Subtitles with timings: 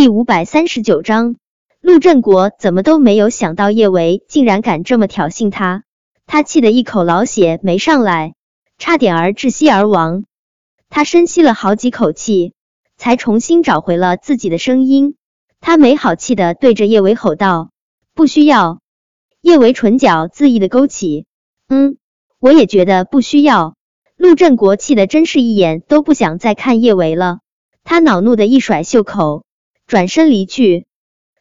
[0.00, 1.36] 第五百三十九章，
[1.82, 5.84] 陆振国怎么都没有想到叶维竟然敢这么挑衅他，
[6.24, 8.32] 他气得一口老血没上来，
[8.78, 10.24] 差点儿窒息而亡。
[10.88, 12.54] 他深吸了好几口气，
[12.96, 15.16] 才重新找回了自己的声音。
[15.60, 17.68] 他没好气的对着叶维吼道
[18.16, 18.80] ：“不需要。”
[19.42, 21.26] 叶维唇角恣意的勾起，
[21.68, 21.98] 嗯，
[22.38, 23.74] 我也觉得不需要。
[24.16, 27.40] 陆振国气得真是一眼都不想再看叶维了，
[27.84, 29.44] 他恼怒的一甩袖口。
[29.90, 30.86] 转身离去，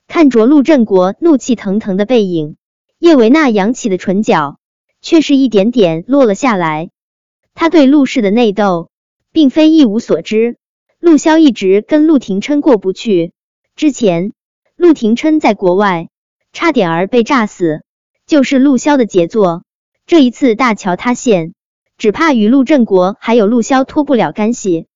[0.08, 2.56] 看着陆振国怒气腾腾的背影，
[2.98, 4.58] 叶维娜扬起的唇角
[5.02, 6.90] 却是一点点落了下来。
[7.54, 8.90] 他对陆氏的内斗
[9.32, 10.58] 并非一无所知，
[11.00, 13.34] 陆萧一直跟陆廷琛过不去。
[13.76, 14.34] 之前
[14.76, 16.10] 陆廷琛在国外
[16.52, 17.84] 差点儿被炸死，
[18.26, 19.64] 就是陆萧的杰作。
[20.08, 21.54] 这一次大桥塌陷，
[22.00, 24.88] 只怕与陆振国还有陆萧脱不了干系。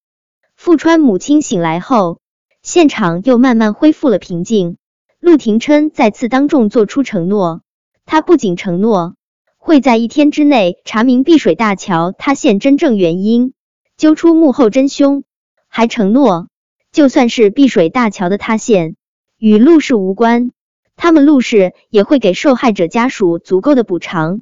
[0.55, 2.22] 富川母亲醒来后。
[2.63, 4.77] 现场又慢慢恢复了平静。
[5.19, 7.61] 陆廷琛再次当众做出承诺，
[8.05, 9.15] 他不仅承诺
[9.57, 13.53] 会在一天之内查明碧水大桥塌陷真正原因，
[13.97, 15.25] 揪出幕后真凶，
[15.67, 16.47] 还承诺
[16.93, 18.95] 就算是碧水大桥的塌陷
[19.37, 20.51] 与陆氏无关，
[20.95, 24.39] 他们陆氏也会给受害者家属足够的补偿。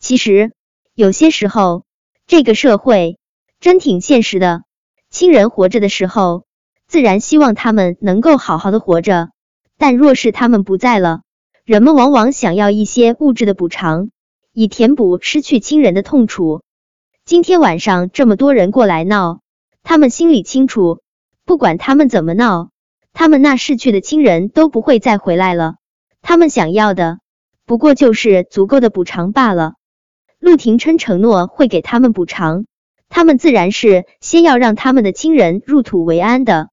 [0.00, 0.50] 其实
[0.94, 1.84] 有些时候，
[2.26, 3.20] 这个社会
[3.60, 4.64] 真挺现实的，
[5.10, 6.45] 亲人活着的时候。
[6.88, 9.30] 自然希望他们能够好好的活着，
[9.76, 11.22] 但若是他们不在了，
[11.64, 14.10] 人们往往想要一些物质的补偿，
[14.52, 16.62] 以填补失去亲人的痛楚。
[17.24, 19.40] 今天晚上这么多人过来闹，
[19.82, 21.00] 他们心里清楚，
[21.44, 22.70] 不管他们怎么闹，
[23.12, 25.74] 他们那逝去的亲人都不会再回来了。
[26.22, 27.18] 他们想要的
[27.66, 29.74] 不过就是足够的补偿罢了。
[30.38, 32.66] 陆廷琛承诺会给他们补偿，
[33.08, 36.68] 他们自然是先要让他们的亲人入土为安的。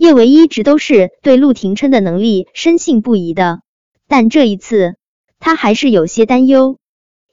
[0.00, 3.60] 叶维一直都是对陆廷琛的能力深信不疑的，
[4.08, 4.96] 但这一次
[5.38, 6.78] 他还是有些担忧。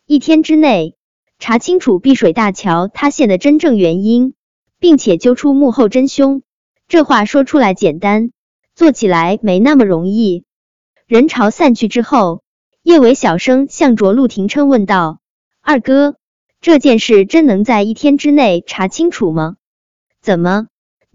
[0.06, 0.98] 一天之内
[1.40, 4.34] 查清楚碧水大桥塌陷的真正原因，
[4.80, 6.42] 并且揪出幕后真凶，
[6.90, 8.32] 这话说出来简单，
[8.76, 10.44] 做起来没那么容易。
[11.06, 12.44] 人潮散去之后，
[12.84, 15.22] 叶维小声向着陆廷琛问道
[15.64, 16.18] ：“二哥，
[16.60, 19.56] 这件事真能在一天之内查清楚吗？
[20.22, 20.68] 怎么？”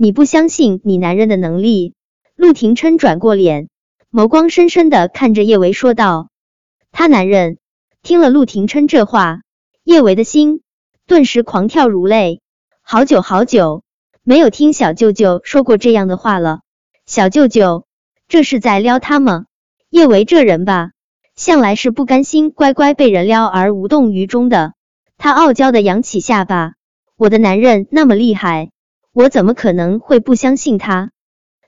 [0.03, 1.95] 你不相信你男人的能力？
[2.35, 3.69] 陆廷琛转过脸，
[4.11, 6.29] 眸光深深的看着叶维说道。
[6.91, 7.59] 他男人
[8.03, 9.43] 听了陆廷琛这话，
[9.85, 10.63] 叶维的心
[11.07, 12.41] 顿时狂跳如雷。
[12.83, 13.85] 好久好久
[14.25, 16.63] 没有听小舅舅说过这样的话了。
[17.07, 17.87] 小舅舅，
[18.27, 19.45] 这是在撩他吗？
[19.89, 20.91] 叶维这人吧，
[21.37, 24.75] 向来是不甘心乖乖被人撩而无动于衷的。
[25.17, 26.73] 他傲娇的扬起下巴，
[27.17, 28.73] 我的男人那么厉害。
[29.15, 31.13] 我怎么可能会不相信他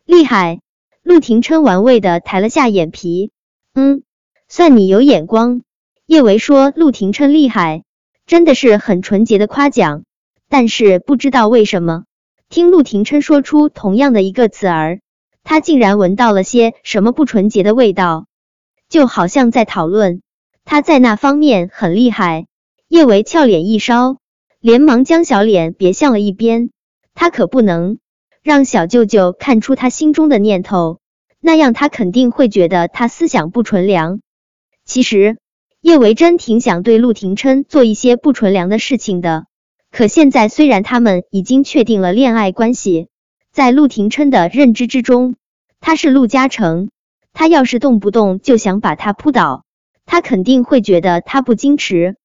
[0.06, 0.60] 厉害？
[1.02, 3.32] 陆廷琛玩味的抬了下眼皮，
[3.74, 4.02] 嗯，
[4.48, 5.60] 算你有眼光。
[6.06, 7.84] 叶维说陆廷琛厉害，
[8.26, 10.04] 真的是很纯洁的夸奖。
[10.48, 12.04] 但是不知道为什么，
[12.48, 15.00] 听陆廷琛说出同样的一个词儿，
[15.42, 18.26] 他竟然闻到了些什么不纯洁的味道，
[18.88, 20.22] 就好像在讨论
[20.64, 22.46] 他在那方面很厉害。
[22.88, 24.16] 叶维俏脸一烧，
[24.60, 26.70] 连忙将小脸别向了一边。
[27.14, 27.98] 他可不能
[28.42, 30.98] 让小舅舅看出他心中的念头，
[31.40, 34.20] 那样他肯定会觉得他思想不纯良。
[34.84, 35.38] 其实
[35.80, 39.46] 叶维真挺想对陆廷琛做一些不纯良的事情的，
[39.90, 43.08] 可现在虽然他们已经确定了恋爱关系，
[43.52, 45.36] 在陆廷琛的认知之中，
[45.80, 46.90] 他是陆嘉诚，
[47.32, 49.64] 他要是动不动就想把他扑倒，
[50.04, 52.16] 他肯定会觉得他不矜持，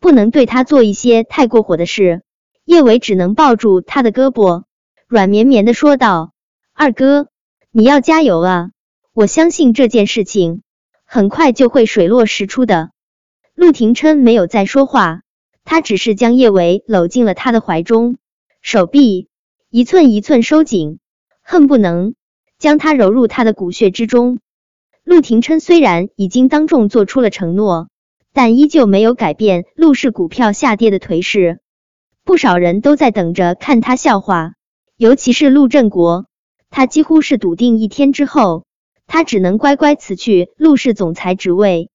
[0.00, 2.22] 不能对他做一些太过火的事。
[2.64, 4.64] 叶伟只能抱住他的胳膊，
[5.08, 6.32] 软绵绵的说道
[6.72, 7.28] ：“二哥，
[7.70, 8.70] 你要加油啊！
[9.12, 10.62] 我相信这件事情
[11.04, 12.90] 很快就会水落石出的。”
[13.54, 15.22] 陆廷琛没有再说话，
[15.64, 18.16] 他只是将叶伟搂进了他的怀中，
[18.60, 19.28] 手臂
[19.68, 21.00] 一寸一寸收紧，
[21.42, 22.14] 恨不能
[22.58, 24.38] 将他揉入他的骨血之中。
[25.02, 27.88] 陆廷琛虽然已经当众做出了承诺，
[28.32, 31.60] 但依旧没有改变陆氏股票下跌的颓势。
[32.24, 34.52] 不少人都在等着看他笑话，
[34.96, 36.26] 尤其是陆振国，
[36.70, 38.64] 他几乎是笃定一天之后，
[39.08, 41.90] 他只能乖乖辞去陆氏总裁职位。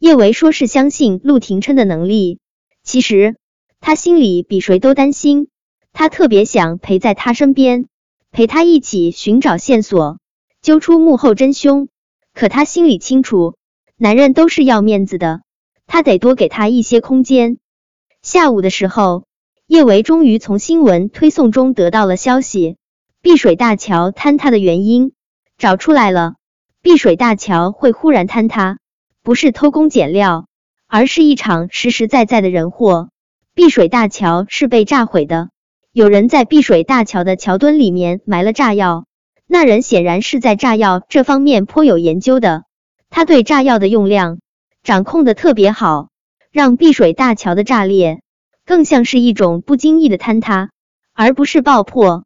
[0.00, 2.40] 叶维说是相信陆廷琛的能力，
[2.82, 3.36] 其实
[3.78, 5.46] 他心里比谁都担心，
[5.92, 7.86] 他特别想陪在他身边，
[8.32, 10.18] 陪他一起寻找线索，
[10.62, 11.86] 揪出幕后真凶。
[12.34, 13.54] 可他心里清楚，
[13.96, 15.42] 男人都是要面子的，
[15.86, 17.58] 他得多给他一些空间。
[18.20, 19.29] 下午的时候。
[19.70, 22.76] 叶维终于从新闻推送中得到了消息，
[23.22, 25.12] 碧水大桥坍塌的原因
[25.58, 26.34] 找出来了，
[26.82, 28.78] 碧水大桥会忽然坍塌，
[29.22, 30.48] 不是偷工减料，
[30.88, 33.10] 而是一场实实在在的人祸。
[33.54, 35.50] 碧水大桥是被炸毁的，
[35.92, 39.04] 有人在碧水大桥的桥墩里面埋了炸药，
[39.46, 42.64] 那人显然是在炸药这方面颇有研究的，
[43.08, 44.40] 他对炸药的用量
[44.82, 46.08] 掌控的特别好，
[46.50, 48.20] 让碧水大桥的炸裂
[48.70, 50.70] 更像是一种不经意的坍塌，
[51.12, 52.22] 而不是爆破。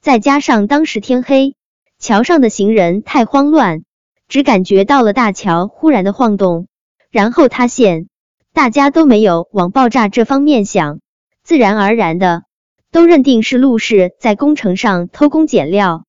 [0.00, 1.56] 再加上当时天黑，
[1.98, 3.82] 桥上的行人太慌乱，
[4.26, 6.68] 只感觉到了大桥忽然的晃动，
[7.10, 8.06] 然后塌陷。
[8.54, 11.00] 大家都没有往爆炸这方面想，
[11.42, 12.44] 自然而然的
[12.90, 16.06] 都认定是陆氏在工程上偷工减料。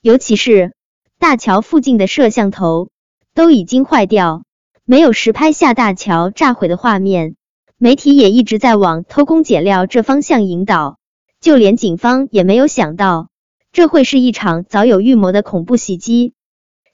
[0.00, 0.72] 尤其是
[1.18, 2.88] 大桥附近的摄像头
[3.34, 4.44] 都已经坏掉，
[4.86, 7.36] 没有实拍下大桥炸毁的画面。
[7.82, 10.98] 媒体也一直在往偷工减料这方向引导，
[11.40, 13.30] 就连警方也没有想到
[13.72, 16.34] 这会是一场早有预谋的恐怖袭击。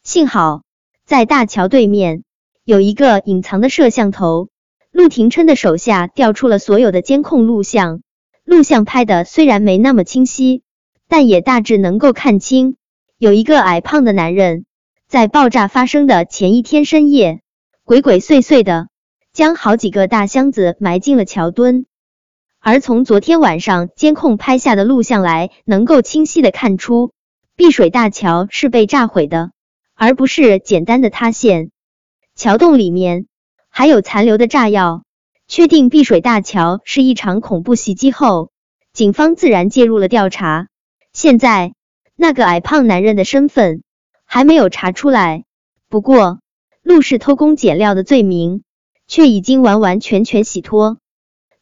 [0.04, 0.62] 幸好
[1.04, 2.22] 在大桥对面
[2.64, 4.48] 有一个隐藏的摄像头。
[4.92, 8.00] 陆廷琛的手下调出了所有的监控录像，
[8.44, 10.62] 录像拍的虽然没那么清晰，
[11.08, 12.76] 但也大致能够看清，
[13.18, 14.66] 有一个矮胖的男人
[15.08, 17.40] 在爆炸发生的前一天深夜，
[17.84, 18.86] 鬼鬼祟祟的
[19.36, 21.84] 将好几个大箱子埋进了桥墩。
[22.58, 27.12] 而从昨天晚上监控拍下的录像来，能够清晰的看出，
[27.54, 29.50] 碧水大桥是被炸毁的，
[29.94, 31.70] 而不是简单的塌陷。
[32.34, 33.26] 桥洞里面。
[33.68, 35.04] 还有残留的炸药，
[35.48, 38.50] 确定碧水大桥是一场恐怖袭击后，
[38.94, 40.68] 警方自然介入了调查。
[41.12, 41.74] 现在
[42.14, 43.82] 那个矮胖男人的身份
[44.24, 45.44] 还没有查出来，
[45.90, 46.40] 不过
[46.82, 48.62] 陆氏偷工减料的罪名
[49.06, 50.98] 却已经完完全全洗脱。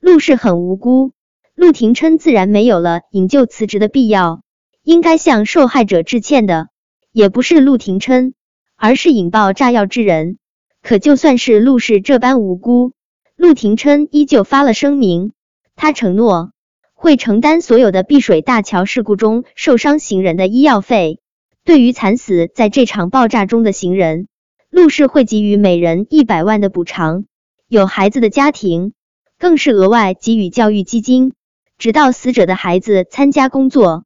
[0.00, 1.12] 陆氏很无辜，
[1.54, 4.42] 陆廷琛自然没有了引咎辞职的必要。
[4.82, 6.68] 应该向受害者致歉的
[7.10, 8.34] 也不是陆廷琛，
[8.76, 10.36] 而是引爆炸药之人。
[10.82, 12.92] 可就算是陆氏这般无辜，
[13.34, 15.32] 陆廷琛依旧发了声明，
[15.74, 16.52] 他承诺
[16.92, 21.18] 会承担所有的碧水大桥事故中受伤行人的医药费。
[21.64, 24.28] 对于惨死在这场爆炸中的行人，
[24.68, 27.24] 陆氏会给予每人一百万的补偿，
[27.74, 28.92] 有孩子的家庭
[29.36, 31.32] 更是额外给予教育基金，
[31.76, 34.04] 直到死者的孩子参加工作。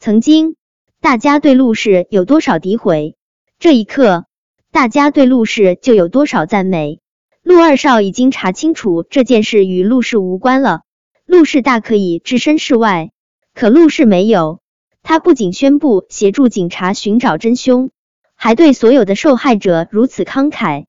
[0.00, 0.56] 曾经
[1.00, 3.14] 大家对陆氏有多少诋毁，
[3.60, 4.24] 这一刻。
[4.72, 6.98] 大家对陆氏就有多少赞美？
[7.44, 10.80] 陆二少已经查清楚这件事与陆氏无关了，
[11.26, 13.12] 陆氏大可以置身事外，
[13.54, 14.58] 可陆氏没有。
[15.04, 17.92] 他不仅宣布协助警察寻找真凶，
[18.34, 20.86] 还对所有的受害者如此慷慨，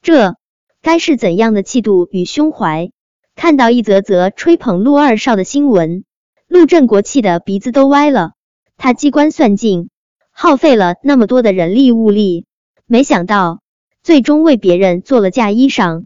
[0.00, 0.36] 这
[0.82, 2.90] 该是怎样的气度与胸怀？
[3.34, 6.04] 看到一则则吹捧陆二少的新闻，
[6.46, 8.32] 陆振国气的鼻子都歪了。
[8.76, 9.90] 他机关算尽，
[10.30, 12.46] 耗费了那么多的人力物力。
[12.86, 13.60] 没想到
[14.02, 16.04] 最终为别人做了嫁衣裳。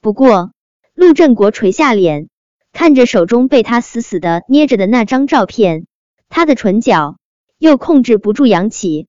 [0.00, 0.52] 不过
[0.94, 2.28] 陆振国垂下脸，
[2.72, 5.86] 看着手中被他死死的捏着的那张照片，
[6.28, 7.16] 他的唇角
[7.58, 9.06] 又控制不住扬起。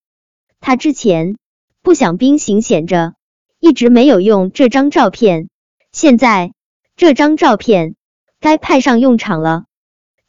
[0.59, 1.37] 他之前
[1.81, 3.13] 不想兵行险着，
[3.59, 5.49] 一直没有用这张照片，
[5.91, 6.53] 现在
[6.95, 7.95] 这张照片
[8.39, 9.65] 该派上用场了。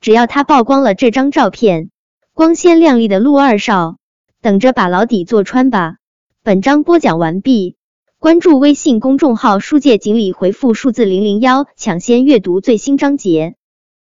[0.00, 1.90] 只要他曝光了这张照片，
[2.34, 3.98] 光鲜亮丽的陆二少
[4.40, 5.96] 等着把牢底坐穿吧。
[6.42, 7.76] 本章播讲完毕，
[8.18, 13.54] 关注微信公众号“书界锦鲤”，回复数字零零幺，抢先阅读最新章节。